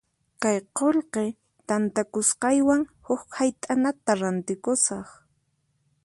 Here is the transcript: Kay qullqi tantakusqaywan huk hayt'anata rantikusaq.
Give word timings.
Kay 0.43 0.55
qullqi 0.79 1.25
tantakusqaywan 1.67 2.81
huk 3.07 3.21
hayt'anata 3.37 4.11
rantikusaq. 4.21 5.07